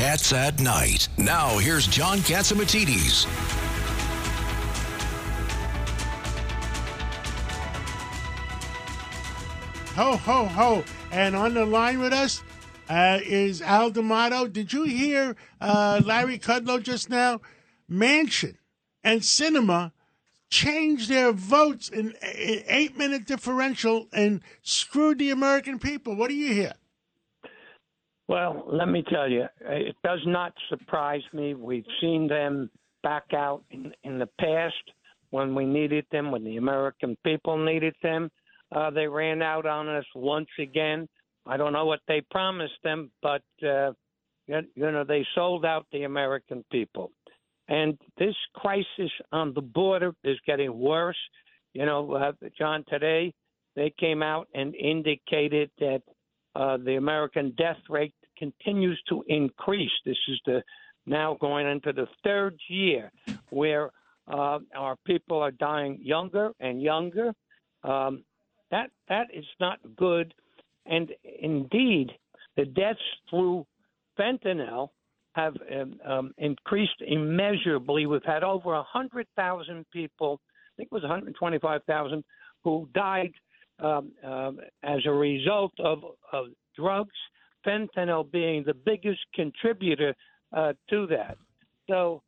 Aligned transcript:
Cats 0.00 0.32
at 0.32 0.60
Night. 0.60 1.08
Now, 1.18 1.58
here's 1.58 1.86
John 1.86 2.20
Catsimatidis. 2.20 3.26
Ho, 9.96 10.16
ho, 10.16 10.46
ho. 10.46 10.84
And 11.12 11.36
on 11.36 11.52
the 11.52 11.66
line 11.66 11.98
with 11.98 12.14
us 12.14 12.42
uh, 12.88 13.18
is 13.22 13.60
Al 13.60 13.90
D'Amato. 13.90 14.46
Did 14.46 14.72
you 14.72 14.84
hear 14.84 15.36
uh, 15.60 16.00
Larry 16.02 16.38
Kudlow 16.38 16.82
just 16.82 17.10
now? 17.10 17.42
Manchin 17.90 18.56
and 19.04 19.20
Sinema 19.20 19.92
changed 20.48 21.10
their 21.10 21.30
votes 21.32 21.90
in 21.90 22.14
an 22.22 22.62
eight 22.68 22.96
minute 22.96 23.26
differential 23.26 24.08
and 24.14 24.40
screwed 24.62 25.18
the 25.18 25.28
American 25.28 25.78
people. 25.78 26.16
What 26.16 26.30
do 26.30 26.34
you 26.36 26.54
hear? 26.54 26.72
Well, 28.30 28.62
let 28.68 28.86
me 28.86 29.02
tell 29.12 29.28
you, 29.28 29.46
it 29.60 29.96
does 30.04 30.20
not 30.24 30.52
surprise 30.68 31.22
me. 31.32 31.54
We've 31.54 31.82
seen 32.00 32.28
them 32.28 32.70
back 33.02 33.24
out 33.34 33.64
in, 33.72 33.92
in 34.04 34.20
the 34.20 34.28
past 34.40 34.76
when 35.30 35.52
we 35.52 35.66
needed 35.66 36.06
them, 36.12 36.30
when 36.30 36.44
the 36.44 36.56
American 36.56 37.16
people 37.24 37.58
needed 37.58 37.96
them. 38.04 38.30
Uh, 38.70 38.90
they 38.90 39.08
ran 39.08 39.42
out 39.42 39.66
on 39.66 39.88
us 39.88 40.04
once 40.14 40.46
again. 40.60 41.08
I 41.44 41.56
don't 41.56 41.72
know 41.72 41.86
what 41.86 42.02
they 42.06 42.20
promised 42.30 42.80
them, 42.84 43.10
but 43.20 43.42
uh, 43.66 43.90
you 44.46 44.62
know 44.76 45.02
they 45.02 45.26
sold 45.34 45.64
out 45.64 45.86
the 45.90 46.04
American 46.04 46.64
people. 46.70 47.10
And 47.66 47.98
this 48.16 48.36
crisis 48.54 49.10
on 49.32 49.54
the 49.54 49.60
border 49.60 50.14
is 50.22 50.38
getting 50.46 50.78
worse. 50.78 51.18
You 51.74 51.84
know, 51.84 52.12
uh, 52.12 52.30
John, 52.56 52.84
today 52.88 53.34
they 53.74 53.92
came 53.98 54.22
out 54.22 54.46
and 54.54 54.72
indicated 54.76 55.72
that 55.80 56.02
uh, 56.54 56.76
the 56.76 56.94
American 56.94 57.54
death 57.56 57.78
rate 57.88 58.14
continues 58.40 59.00
to 59.08 59.22
increase. 59.28 59.92
This 60.04 60.18
is 60.28 60.40
the 60.46 60.62
now 61.06 61.36
going 61.40 61.66
into 61.68 61.92
the 61.92 62.06
third 62.24 62.58
year 62.68 63.12
where 63.50 63.90
uh, 64.26 64.58
our 64.76 64.96
people 65.06 65.38
are 65.40 65.52
dying 65.52 65.98
younger 66.02 66.50
and 66.58 66.82
younger. 66.82 67.32
Um, 67.84 68.24
that 68.70 68.90
that 69.08 69.28
is 69.32 69.44
not 69.60 69.78
good, 69.96 70.34
and 70.86 71.10
indeed, 71.40 72.10
the 72.56 72.64
deaths 72.64 73.00
through 73.28 73.66
fentanyl 74.18 74.88
have 75.32 75.54
um, 75.72 75.94
um, 76.04 76.34
increased 76.38 77.00
immeasurably. 77.06 78.06
We've 78.06 78.24
had 78.24 78.42
over 78.42 78.74
a 78.74 78.82
hundred 78.82 79.26
thousand 79.36 79.86
people. 79.92 80.40
I 80.42 80.72
think 80.76 80.88
it 80.92 80.94
was 80.94 81.02
125,000 81.02 82.24
who 82.64 82.88
died 82.94 83.32
um, 83.78 84.12
um, 84.24 84.60
as 84.82 85.00
a 85.06 85.10
result 85.10 85.72
of, 85.78 86.00
of 86.32 86.46
drugs. 86.76 87.16
Fentanyl 87.66 88.30
being 88.30 88.64
the 88.64 88.74
biggest 88.74 89.20
contributor 89.34 90.14
uh, 90.56 90.72
to 90.90 91.06
that. 91.08 91.36
So 91.88 92.22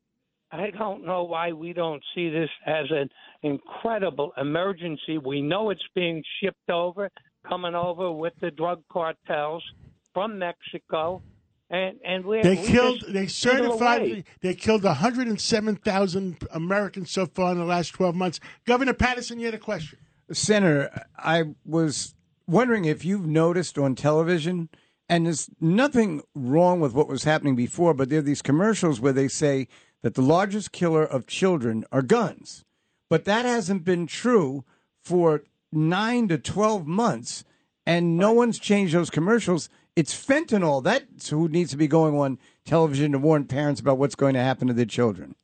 I 0.51 0.71
don't 0.71 1.07
know 1.07 1.25
why 1.25 1.53
we 1.53 1.73
don't 1.73 2.03
see 2.15 2.29
this 2.29 2.51
as 2.67 2.87
an 2.91 3.09
incredible 3.43 4.33
emergency. 4.37 5.17
We 5.19 5.41
know 5.41 5.71
it's 5.71 5.81
being 5.95 6.23
shipped 6.41 6.69
over, 6.71 7.09
coming 7.49 7.75
over 7.75 8.13
with 8.13 8.35
the 8.41 8.51
drug 8.51 8.83
cartels 8.93 9.65
from 10.13 10.39
Mexico. 10.39 11.23
And, 11.71 11.99
and 12.05 12.27
we 12.27 12.43
they 12.43 12.57
killed 12.57 13.03
they 13.09 13.27
certified 13.27 14.25
they 14.43 14.53
killed 14.53 14.85
107,000 14.85 16.37
Americans 16.51 17.11
so 17.11 17.25
far 17.25 17.53
in 17.53 17.59
the 17.59 17.65
last 17.65 17.95
12 17.95 18.15
months. 18.15 18.41
Governor 18.67 18.93
Paterson, 18.93 19.39
you 19.39 19.47
had 19.47 19.55
a 19.55 19.59
question. 19.59 19.99
Senator, 20.31 21.07
I 21.17 21.45
was 21.65 22.15
wondering 22.47 22.85
if 22.85 23.07
you've 23.07 23.27
noticed 23.27 23.79
on 23.79 23.95
television 23.95 24.69
and 25.13 25.27
there's 25.27 25.51
nothing 25.61 26.23
wrong 26.35 26.81
with 26.81 26.95
what 26.95 27.07
was 27.07 27.25
happening 27.25 27.55
before, 27.55 27.93
but 27.93 28.09
there 28.09 28.21
are 28.21 28.23
these 28.23 28.41
commercials 28.41 28.99
where 28.99 29.13
they 29.13 29.29
say 29.29 29.69
that 30.01 30.15
the 30.15 30.23
largest 30.23 30.73
killer 30.73 31.05
of 31.05 31.27
children 31.27 31.85
are 31.93 32.01
guns. 32.01 32.65
But 33.11 33.27
that 33.27 33.45
hasn't 33.45 33.85
been 33.85 34.07
true 34.07 34.65
for 35.03 35.43
nine 35.71 36.29
to 36.29 36.39
12 36.39 36.87
months, 36.87 37.45
and 37.85 38.17
no 38.17 38.33
one's 38.33 38.59
changed 38.59 38.95
those 38.95 39.11
commercials. 39.11 39.69
It's 39.97 40.15
fentanyl. 40.15 40.83
That's 40.83 41.29
who 41.29 41.47
needs 41.47 41.73
to 41.73 41.77
be 41.77 41.89
going 41.89 42.19
on 42.19 42.39
television 42.65 43.13
to 43.13 43.19
warn 43.19 43.45
parents 43.45 43.83
about 43.83 43.99
what's 43.99 44.15
going 44.15 44.33
to 44.33 44.41
happen 44.41 44.67
to 44.69 44.73
their 44.73 44.87
children. 44.87 45.35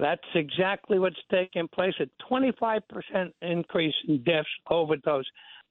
That's 0.00 0.26
exactly 0.34 0.98
what's 0.98 1.22
taking 1.30 1.68
place. 1.68 1.94
A 2.00 2.08
25% 2.28 2.80
increase 3.42 3.94
in 4.08 4.24
deaths, 4.24 4.48
overdose, 4.68 5.26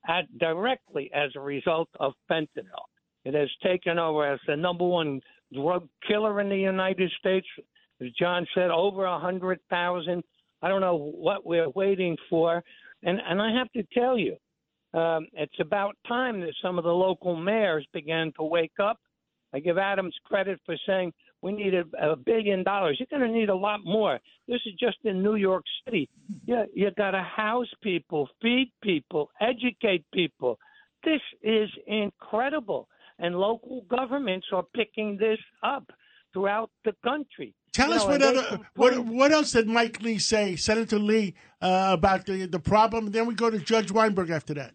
at, 0.08 0.26
directly 0.38 1.12
as 1.14 1.32
a 1.36 1.42
result 1.42 1.90
of 2.00 2.14
fentanyl. 2.32 2.88
It 3.28 3.34
has 3.34 3.50
taken 3.62 4.00
over 4.00 4.26
as 4.26 4.40
the 4.48 4.56
number 4.56 4.88
one 4.88 5.22
drug 5.54 5.88
killer 6.08 6.40
in 6.42 6.50
the 6.50 6.58
United 6.58 7.12
States 7.20 7.48
as 8.02 8.12
John 8.20 8.46
said, 8.54 8.70
over 8.70 9.06
a 9.06 9.20
hundred 9.20 9.60
thousand. 9.70 10.24
I 10.62 10.70
don't 10.70 10.82
know 10.82 11.12
what 11.16 11.46
we're 11.46 11.70
waiting 11.70 12.18
for, 12.30 12.64
and 13.04 13.20
and 13.28 13.42
I 13.42 13.52
have 13.54 13.72
to 13.74 13.84
tell 13.94 14.18
you, 14.18 14.36
um, 14.94 15.28
it's 15.34 15.60
about 15.60 15.96
time 16.08 16.42
that 16.42 16.54
some 16.62 16.78
of 16.78 16.84
the 16.84 16.92
local 16.94 17.36
mayors 17.36 17.86
began 17.94 18.32
to 18.38 18.44
wake 18.44 18.80
up. 18.82 18.98
I 19.54 19.60
give 19.60 19.78
Adams 19.78 20.16
credit 20.26 20.60
for 20.66 20.76
saying 20.86 21.14
we 21.42 21.52
need 21.52 21.74
a, 21.74 21.86
a 22.02 22.16
billion 22.16 22.64
dollars. 22.64 23.00
You're 23.00 23.20
going 23.20 23.32
to 23.32 23.38
need 23.38 23.50
a 23.50 23.56
lot 23.56 23.80
more. 23.84 24.20
This 24.48 24.60
is 24.66 24.74
just 24.80 24.98
in 25.04 25.24
New 25.24 25.36
York 25.36 25.64
City. 25.86 26.10
Yeah, 26.46 26.66
you 26.74 26.90
got 26.98 27.12
to 27.12 27.22
house 27.22 27.72
people, 27.82 28.28
feed 28.42 28.72
people, 28.84 29.30
educate 29.40 30.04
people. 30.14 30.60
This 31.04 31.22
is 31.44 31.70
incredible, 31.86 32.90
and 33.20 33.36
local 33.36 33.84
governments 33.90 34.48
are 34.54 34.64
picking 34.76 35.18
this 35.18 35.40
up 35.64 35.90
throughout 36.34 36.70
the 36.86 36.94
country. 37.04 37.54
Tell 37.74 37.94
us 37.94 38.06
what 38.06 38.22
other 38.22 38.60
what 38.76 38.98
what 39.00 39.32
else 39.32 39.52
did 39.52 39.68
Mike 39.68 40.02
Lee 40.02 40.18
say, 40.18 40.56
Senator 40.56 40.98
Lee, 40.98 41.36
uh, 41.62 41.90
about 41.92 42.26
the 42.26 42.46
the 42.46 42.60
problem? 42.60 43.12
then 43.12 43.28
we 43.28 43.36
go 43.36 43.50
to 43.50 43.60
Judge 43.60 43.92
Weinberg 43.92 44.30
after 44.30 44.54
that. 44.56 44.74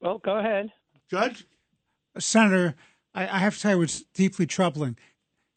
Well, 0.00 0.18
go 0.18 0.38
ahead, 0.38 0.72
Judge. 1.10 1.46
Senator, 2.18 2.74
I, 3.14 3.22
I 3.24 3.38
have 3.38 3.56
to 3.56 3.60
tell 3.60 3.76
you, 3.76 3.82
it's 3.82 4.02
deeply 4.14 4.46
troubling. 4.46 4.96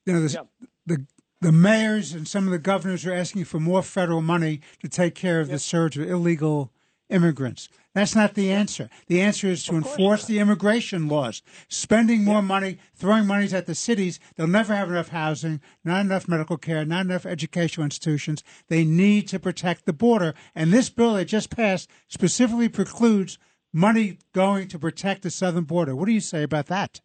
You 0.05 0.13
know, 0.13 0.27
yeah. 0.27 0.41
the 0.85 1.05
the 1.39 1.51
mayors 1.51 2.13
and 2.13 2.27
some 2.27 2.45
of 2.45 2.51
the 2.51 2.59
governors 2.59 3.05
are 3.05 3.13
asking 3.13 3.45
for 3.45 3.59
more 3.59 3.83
federal 3.83 4.21
money 4.21 4.61
to 4.81 4.89
take 4.89 5.15
care 5.15 5.39
of 5.39 5.49
the 5.49 5.59
surge 5.59 5.97
of 5.97 6.09
illegal 6.09 6.71
immigrants. 7.09 7.69
That's 7.97 8.15
not 8.15 8.35
the 8.35 8.51
answer. 8.51 8.91
The 9.07 9.21
answer 9.21 9.47
is 9.47 9.63
to 9.63 9.75
enforce 9.75 10.21
not. 10.21 10.27
the 10.27 10.37
immigration 10.37 11.07
laws. 11.07 11.41
Spending 11.67 12.23
more 12.23 12.35
yeah. 12.35 12.41
money, 12.41 12.77
throwing 12.93 13.25
monies 13.25 13.55
at 13.55 13.65
the 13.65 13.73
cities, 13.73 14.19
they'll 14.35 14.45
never 14.45 14.75
have 14.75 14.91
enough 14.91 15.07
housing, 15.07 15.61
not 15.83 16.01
enough 16.01 16.27
medical 16.27 16.57
care, 16.57 16.85
not 16.85 17.07
enough 17.07 17.25
educational 17.25 17.85
institutions. 17.85 18.43
They 18.67 18.85
need 18.85 19.27
to 19.29 19.39
protect 19.39 19.87
the 19.87 19.93
border. 19.93 20.35
And 20.53 20.71
this 20.71 20.91
bill 20.91 21.15
that 21.15 21.25
just 21.25 21.49
passed 21.49 21.89
specifically 22.07 22.69
precludes 22.69 23.39
money 23.73 24.19
going 24.31 24.67
to 24.67 24.77
protect 24.77 25.23
the 25.23 25.31
southern 25.31 25.63
border. 25.63 25.95
What 25.95 26.05
do 26.05 26.11
you 26.11 26.19
say 26.19 26.43
about 26.43 26.67
that? 26.67 27.01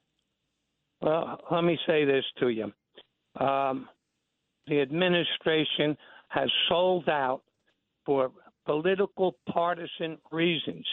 Well, 1.01 1.41
let 1.51 1.65
me 1.65 1.79
say 1.87 2.05
this 2.05 2.25
to 2.41 2.51
you. 2.51 2.71
Um, 3.43 3.89
the 4.67 4.83
administration 4.83 5.97
has 6.29 6.51
sold 6.69 7.09
out 7.09 7.41
for 8.05 8.31
political 8.65 9.37
partisan 9.49 10.19
reasons. 10.31 10.87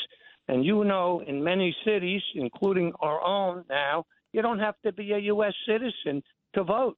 And 0.48 0.66
you 0.66 0.83
know, 0.83 1.21
in 1.27 1.44
many 1.44 1.75
cities, 1.86 2.21
including 2.36 2.92
our 3.00 3.21
own 3.21 3.63
now, 3.69 4.06
you 4.33 4.42
don't 4.42 4.60
have 4.60 4.75
to 4.83 4.92
be 4.92 5.12
a 5.12 5.18
U.S. 5.18 5.54
citizen 5.68 6.24
to 6.54 6.63
vote. 6.63 6.98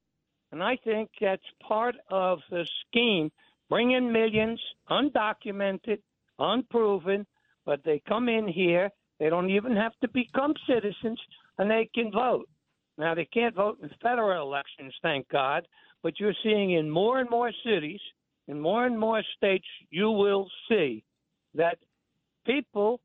And 0.52 0.62
I 0.64 0.78
think 0.84 1.10
that's 1.20 1.42
part 1.66 1.96
of 2.10 2.40
the 2.50 2.66
scheme. 2.88 3.32
Bring 3.70 3.92
in 3.92 4.12
millions, 4.12 4.60
undocumented, 4.90 6.00
unproven, 6.40 7.26
but 7.66 7.84
they 7.84 8.02
come 8.08 8.28
in 8.28 8.48
here. 8.48 8.90
They 9.20 9.30
don't 9.30 9.50
even 9.50 9.76
have 9.76 9.94
to 10.02 10.10
become 10.10 10.54
citizens, 10.68 11.20
and 11.58 11.70
they 11.70 11.90
can 11.94 12.12
vote. 12.12 12.50
Now, 12.98 13.16
they 13.16 13.26
can't 13.26 13.56
vote 13.56 13.80
in 13.82 13.90
federal 14.02 14.46
elections, 14.46 14.94
thank 15.02 15.28
God, 15.30 15.68
but 16.04 16.20
you're 16.20 16.34
seeing 16.44 16.72
in 16.72 16.90
more 16.90 17.20
and 17.20 17.30
more 17.30 17.52
cities– 17.66 18.02
in 18.52 18.60
more 18.60 18.86
and 18.86 19.00
more 19.00 19.24
states, 19.38 19.66
you 19.90 20.12
will 20.12 20.50
see 20.70 21.04
that 21.56 21.78
people 22.46 23.00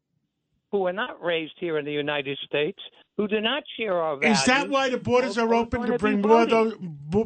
who 0.73 0.87
are 0.87 0.93
not 0.93 1.23
raised 1.23 1.55
here 1.59 1.79
in 1.79 1.85
the 1.85 1.93
United 1.93 2.37
States, 2.45 2.79
who 3.17 3.29
do 3.29 3.41
not 3.41 3.63
share 3.79 3.95
our 3.95 4.17
values. 4.17 4.41
Is 4.41 4.45
that 4.47 4.69
why 4.69 4.91
the 4.91 4.99
borders 4.99 5.39
are 5.39 5.55
open 5.55 5.83
to 5.83 5.97
bring 5.99 6.21
more 6.21 6.43
of 6.43 6.51
those 6.51 6.75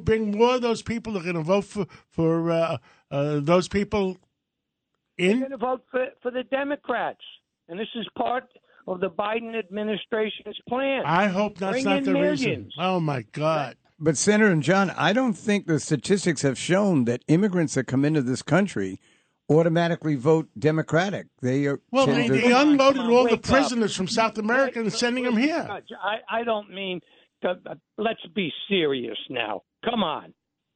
bring 0.02 0.30
more 0.30 0.56
of 0.56 0.62
those 0.62 0.82
people 0.82 1.14
that 1.14 1.20
are 1.20 1.32
going 1.32 1.34
to 1.36 1.42
vote 1.42 1.64
for 1.64 1.86
for 2.10 2.50
uh, 2.50 2.76
uh, 3.10 3.40
those 3.40 3.66
people 3.68 4.18
in? 5.16 5.40
They're 5.40 5.48
going 5.48 5.50
to 5.52 5.56
vote 5.56 5.82
for 5.90 6.06
for 6.22 6.30
the 6.30 6.44
Democrats, 6.44 7.24
and 7.68 7.80
this 7.80 7.88
is 7.96 8.06
part 8.16 8.44
of 8.86 9.00
the 9.00 9.10
Biden 9.10 9.58
administration's 9.58 10.58
plan. 10.68 11.02
I 11.06 11.26
hope 11.28 11.56
that's 11.58 11.72
Bring 11.72 11.84
not 11.84 12.04
the 12.04 12.12
millions. 12.12 12.40
reason. 12.44 12.70
Oh 12.78 13.00
my 13.00 13.22
God! 13.32 13.76
But 14.02 14.16
Senator 14.16 14.50
and 14.50 14.62
John, 14.62 14.90
I 14.96 15.12
don't 15.12 15.34
think 15.34 15.66
the 15.66 15.78
statistics 15.78 16.42
have 16.42 16.58
shown 16.58 17.04
that 17.04 17.22
immigrants 17.28 17.74
that 17.74 17.84
come 17.86 18.04
into 18.04 18.22
this 18.22 18.40
country 18.42 18.98
automatically 19.50 20.14
vote 20.14 20.48
Democratic. 20.58 21.26
They 21.42 21.66
are 21.66 21.80
Well, 21.90 22.06
tend 22.06 22.18
they, 22.18 22.28
to- 22.28 22.48
they 22.48 22.52
unloaded 22.52 23.02
on, 23.02 23.10
all 23.10 23.24
the 23.24 23.30
wake 23.30 23.32
up. 23.34 23.42
prisoners 23.42 23.94
from 23.94 24.08
South 24.08 24.38
America 24.38 24.80
and 24.80 24.92
sending 24.92 25.24
them 25.24 25.36
here. 25.36 25.68
I, 26.02 26.18
I 26.30 26.44
don't 26.44 26.70
mean. 26.72 27.00
To, 27.42 27.50
uh, 27.66 27.74
let's 27.98 28.20
be 28.34 28.52
serious 28.68 29.16
now. 29.28 29.62
Come 29.84 30.02
on, 30.02 30.32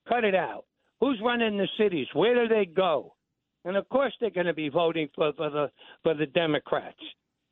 cut 0.09 0.25
it 0.25 0.35
out. 0.35 0.65
Who's 1.01 1.21
running 1.23 1.57
the 1.59 1.69
cities? 1.79 2.07
Where 2.15 2.35
do 2.35 2.49
they 2.55 2.65
go? 2.65 3.15
And 3.67 3.77
of 3.77 3.89
course, 3.91 4.13
they're 4.21 4.31
going 4.31 4.47
to 4.47 4.55
be 4.55 4.69
voting 4.71 5.09
for, 5.15 5.33
for 5.35 5.51
the 5.51 5.71
for 6.03 6.15
the 6.15 6.27
Democrats. 6.27 6.99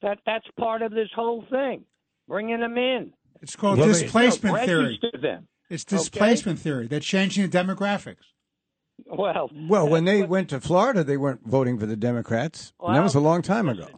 That 0.02 0.18
that's 0.26 0.46
part 0.58 0.82
of 0.82 0.92
this 0.92 1.08
whole 1.14 1.44
thing. 1.50 1.84
Bringing 2.28 2.60
them 2.60 2.76
in. 2.78 3.12
It's 3.42 3.54
called 3.56 3.78
Well, 3.78 3.88
displacement 3.88 4.64
theory. 4.64 4.98
them. 5.20 5.46
It's 5.72 5.84
displacement 5.84 6.58
theory. 6.58 6.86
They're 6.86 7.00
changing 7.00 7.48
the 7.48 7.58
demographics. 7.58 8.16
Well, 9.06 9.50
well, 9.68 9.88
when 9.88 10.04
they 10.04 10.20
what- 10.20 10.28
went 10.30 10.50
to 10.50 10.60
Florida, 10.60 11.02
they 11.02 11.16
weren't 11.16 11.40
voting 11.46 11.78
for 11.78 11.86
the 11.86 11.96
Democrats. 11.96 12.72
and 12.80 12.94
that 12.96 13.02
was 13.02 13.14
a 13.14 13.20
long 13.20 13.42
time 13.42 13.68
ago. 13.68 13.88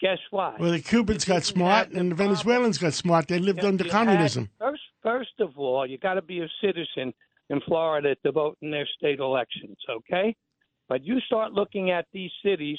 guess 0.00 0.18
what? 0.30 0.58
Well, 0.58 0.70
the 0.72 0.80
Cubans 0.80 1.26
got 1.26 1.44
smart 1.44 1.90
and 1.90 2.10
the 2.10 2.14
Venezuelans 2.14 2.78
got 2.78 2.94
smart. 2.94 3.28
They 3.28 3.38
lived 3.38 3.62
under 3.64 3.84
You 3.84 3.90
had- 3.90 3.98
communism. 3.98 4.48
First, 4.58 4.82
first 5.02 5.40
of 5.40 5.58
all, 5.58 5.86
you 5.86 5.98
got 5.98 6.14
to 6.14 6.22
be 6.22 6.40
a 6.40 6.48
citizen 6.62 7.12
in 7.50 7.60
Florida 7.60 8.14
to 8.24 8.32
vote 8.32 8.56
in 8.62 8.70
their 8.70 8.86
state 8.96 9.18
elections, 9.18 9.76
okay? 9.90 10.34
But 10.88 11.04
you 11.04 11.20
start 11.20 11.52
looking 11.52 11.90
at 11.90 12.06
these 12.12 12.30
cities 12.42 12.78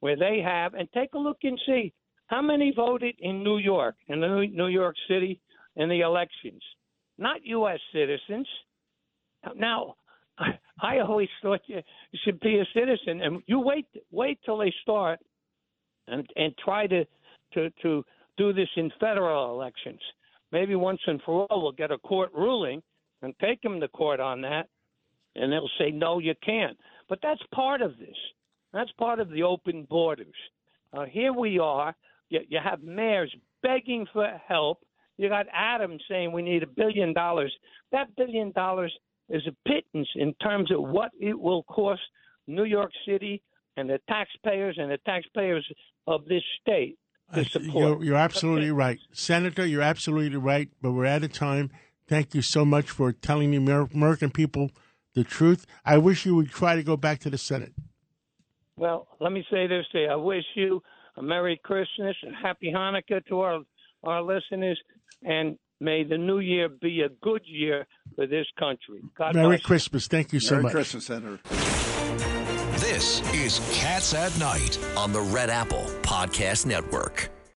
where 0.00 0.14
they 0.16 0.40
have, 0.40 0.74
and 0.74 0.88
take 0.92 1.14
a 1.14 1.18
look 1.18 1.38
and 1.42 1.58
see 1.66 1.92
how 2.26 2.42
many 2.42 2.70
voted 2.70 3.14
in 3.18 3.42
New 3.42 3.56
York, 3.58 3.96
in 4.08 4.20
the 4.20 4.28
New 4.28 4.46
New 4.48 4.66
York 4.68 4.94
City, 5.08 5.40
in 5.74 5.88
the 5.88 6.00
elections. 6.00 6.62
Not 7.18 7.44
U.S. 7.44 7.80
citizens. 7.92 8.46
Now, 9.56 9.96
I, 10.80 11.00
always 11.00 11.28
thought 11.42 11.60
you 11.66 11.82
should 12.24 12.40
be 12.40 12.58
a 12.58 12.64
citizen, 12.72 13.20
and 13.22 13.42
you 13.46 13.58
wait, 13.58 13.86
wait 14.10 14.38
till 14.44 14.58
they 14.58 14.72
start, 14.82 15.18
and 16.06 16.26
and 16.36 16.54
try 16.64 16.86
to 16.86 17.04
to 17.54 17.70
to 17.82 18.04
do 18.36 18.52
this 18.52 18.68
in 18.76 18.90
federal 19.00 19.52
elections. 19.52 20.00
Maybe 20.52 20.74
once 20.76 21.00
and 21.06 21.20
for 21.22 21.46
all, 21.50 21.62
we'll 21.62 21.72
get 21.72 21.90
a 21.90 21.98
court 21.98 22.30
ruling 22.32 22.82
and 23.20 23.34
take 23.40 23.60
them 23.62 23.80
to 23.80 23.88
court 23.88 24.20
on 24.20 24.40
that, 24.42 24.68
and 25.34 25.52
they'll 25.52 25.68
say 25.78 25.90
no, 25.90 26.20
you 26.20 26.34
can't. 26.44 26.78
But 27.08 27.18
that's 27.22 27.42
part 27.52 27.82
of 27.82 27.98
this. 27.98 28.16
That's 28.72 28.90
part 28.92 29.18
of 29.18 29.30
the 29.30 29.42
open 29.42 29.86
borders. 29.90 30.34
Uh, 30.92 31.04
here 31.04 31.32
we 31.32 31.58
are. 31.58 31.94
You, 32.28 32.40
you 32.48 32.60
have 32.62 32.82
mayors 32.82 33.34
begging 33.62 34.06
for 34.12 34.30
help. 34.46 34.78
You 35.18 35.28
got 35.28 35.46
Adams 35.52 36.02
saying 36.08 36.32
we 36.32 36.42
need 36.42 36.62
a 36.62 36.66
billion 36.66 37.12
dollars. 37.12 37.52
That 37.92 38.14
billion 38.16 38.52
dollars 38.52 38.92
is 39.28 39.42
a 39.46 39.68
pittance 39.68 40.08
in 40.14 40.32
terms 40.34 40.70
of 40.72 40.80
what 40.80 41.10
it 41.20 41.38
will 41.38 41.64
cost 41.64 42.00
New 42.46 42.64
York 42.64 42.92
City 43.06 43.42
and 43.76 43.90
the 43.90 44.00
taxpayers 44.08 44.76
and 44.78 44.90
the 44.90 44.98
taxpayers 45.04 45.66
of 46.06 46.24
this 46.24 46.42
state 46.62 46.98
to 47.34 47.44
support. 47.44 47.74
You're, 47.74 48.04
you're 48.04 48.16
absolutely 48.16 48.70
right. 48.70 48.98
Senator, 49.12 49.66
you're 49.66 49.82
absolutely 49.82 50.38
right, 50.38 50.70
but 50.80 50.92
we're 50.92 51.06
out 51.06 51.24
of 51.24 51.32
time. 51.32 51.70
Thank 52.06 52.34
you 52.34 52.40
so 52.40 52.64
much 52.64 52.88
for 52.88 53.12
telling 53.12 53.50
the 53.50 53.88
American 53.92 54.30
people 54.30 54.70
the 55.14 55.24
truth. 55.24 55.66
I 55.84 55.98
wish 55.98 56.24
you 56.24 56.34
would 56.36 56.50
try 56.50 56.76
to 56.76 56.82
go 56.82 56.96
back 56.96 57.18
to 57.20 57.30
the 57.30 57.38
Senate. 57.38 57.74
Well, 58.76 59.08
let 59.20 59.32
me 59.32 59.44
say 59.50 59.66
this 59.66 59.84
to 59.92 59.98
you. 59.98 60.06
I 60.06 60.16
wish 60.16 60.44
you 60.54 60.82
a 61.16 61.22
Merry 61.22 61.60
Christmas 61.62 62.16
and 62.22 62.34
Happy 62.40 62.72
Hanukkah 62.74 63.24
to 63.26 63.40
our 63.40 63.60
our 64.04 64.22
listeners, 64.22 64.80
and 65.22 65.56
may 65.80 66.04
the 66.04 66.18
new 66.18 66.38
year 66.40 66.68
be 66.68 67.02
a 67.02 67.08
good 67.22 67.42
year 67.46 67.86
for 68.16 68.26
this 68.26 68.46
country. 68.58 69.00
God 69.16 69.34
Merry 69.34 69.48
bless 69.48 69.60
you. 69.60 69.64
Christmas. 69.66 70.06
Thank 70.08 70.32
you 70.32 70.40
so 70.40 70.54
Merry 70.54 70.62
much. 70.64 70.72
Christmas, 70.72 71.06
Senator. 71.06 71.38
This 72.78 73.20
is 73.34 73.60
Cats 73.74 74.14
at 74.14 74.36
Night. 74.38 74.78
on 74.96 75.12
the 75.12 75.20
Red 75.20 75.50
Apple 75.50 75.84
Podcast 76.02 76.66
Network. 76.66 77.30